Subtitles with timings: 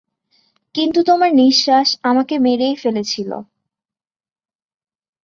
[0.75, 3.31] কিন্তু তোমার নিঃশ্বাস আমাকে মেরেই ফেলেছিল।